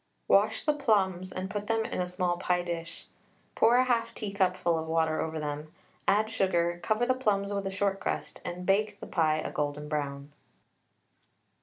Wash 0.27 0.63
the 0.65 0.73
plums 0.73 1.31
and 1.31 1.47
put 1.47 1.67
them 1.67 1.85
in 1.85 2.01
a 2.01 2.07
small 2.07 2.35
pie 2.37 2.63
dish, 2.63 3.05
pour 3.53 3.77
1/2 3.85 4.15
teacupful 4.15 4.75
of 4.75 4.87
water 4.87 5.21
over 5.21 5.39
them, 5.39 5.71
add 6.07 6.27
sugar, 6.27 6.79
cover 6.81 7.05
the 7.05 7.13
plums 7.13 7.53
with 7.53 7.67
a 7.67 7.69
short 7.69 7.99
crust, 7.99 8.41
and 8.43 8.65
bake 8.65 8.99
the 8.99 9.05
pie 9.05 9.37
a 9.37 9.51
golden 9.51 9.87
brown. 9.87 10.31